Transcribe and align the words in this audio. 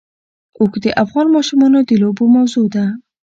اوښ 0.59 0.73
د 0.83 0.87
افغان 1.03 1.27
ماشومانو 1.35 1.79
د 1.89 1.91
لوبو 2.01 2.23
موضوع 2.35 2.65
ده. 2.75 2.85